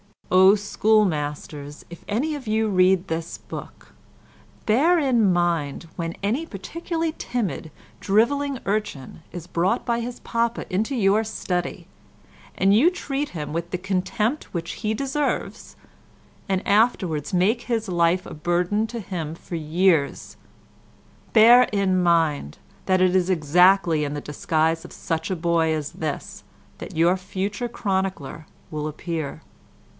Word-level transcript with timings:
O 0.31 0.55
schoolmasters—if 0.55 2.03
any 2.07 2.33
of 2.33 2.47
you 2.47 2.67
read 2.69 3.07
this 3.07 3.37
book—bear 3.37 4.97
in 4.97 5.31
mind 5.31 5.85
when 5.97 6.15
any 6.23 6.43
particularly 6.45 7.13
timid 7.19 7.69
drivelling 7.99 8.57
urchin 8.65 9.21
is 9.31 9.45
brought 9.45 9.85
by 9.85 9.99
his 9.99 10.19
papa 10.21 10.65
into 10.73 10.95
your 10.95 11.23
study, 11.25 11.85
and 12.57 12.73
you 12.73 12.89
treat 12.89 13.29
him 13.29 13.53
with 13.53 13.69
the 13.69 13.77
contempt 13.77 14.51
which 14.53 14.71
he 14.81 14.93
deserves, 14.95 15.75
and 16.49 16.65
afterwards 16.67 17.31
make 17.33 17.63
his 17.63 17.87
life 17.89 18.25
a 18.25 18.33
burden 18.33 18.87
to 18.87 19.01
him 19.01 19.35
for 19.35 19.55
years—bear 19.55 20.33
in 21.73 22.01
mind 22.01 22.57
that 22.85 23.01
it 23.01 23.15
is 23.15 23.29
exactly 23.29 24.03
in 24.05 24.13
the 24.13 24.21
disguise 24.21 24.83
of 24.85 24.93
such 24.93 25.29
a 25.29 25.35
boy 25.35 25.71
as 25.73 25.91
this 25.91 26.43
that 26.79 26.95
your 26.97 27.17
future 27.17 27.67
chronicler 27.69 28.47
will 28.71 28.87
appear. 28.87 29.41